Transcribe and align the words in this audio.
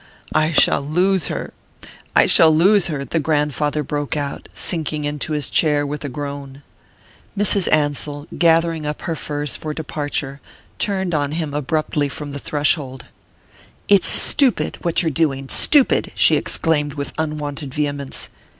"I 0.33 0.51
shall 0.51 0.81
lose 0.81 1.27
her 1.27 1.53
I 2.15 2.25
shall 2.25 2.49
lose 2.49 2.87
her!" 2.87 3.05
the 3.05 3.19
grandfather 3.19 3.83
broke 3.83 4.17
out, 4.17 4.49
sinking 4.51 5.05
into 5.05 5.33
his 5.33 5.47
chair 5.47 5.85
with 5.85 6.03
a 6.03 6.09
groan. 6.09 6.63
Mrs. 7.37 7.71
Ansell, 7.71 8.25
gathering 8.35 8.83
up 8.87 9.03
her 9.03 9.15
furs 9.15 9.55
for 9.55 9.75
departure, 9.75 10.41
turned 10.79 11.13
on 11.13 11.33
him 11.33 11.53
abruptly 11.53 12.09
from 12.09 12.31
the 12.31 12.39
threshold. 12.39 13.05
"It's 13.89 14.07
stupid, 14.07 14.79
what 14.81 15.03
you're 15.03 15.11
doing 15.11 15.49
stupid!" 15.49 16.11
she 16.15 16.35
exclaimed 16.35 16.95
with 16.95 17.13
unwonted 17.19 17.71
vehemence. 17.71 18.29